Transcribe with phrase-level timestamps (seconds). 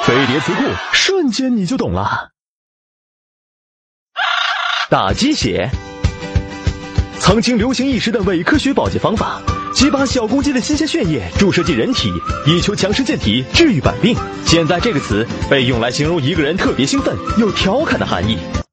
[0.00, 0.62] 飞碟词库，
[0.92, 2.30] 瞬间你就懂了。
[4.88, 5.70] 打鸡血，
[7.18, 9.40] 曾经流行一时的伪科学保健方法，
[9.74, 12.10] 即把小公鸡的新鲜血液注射进人体，
[12.46, 14.16] 以求强身健体、治愈百病。
[14.44, 18.38] 现在这个词被用来形容一个人特别兴奋又调侃的含义。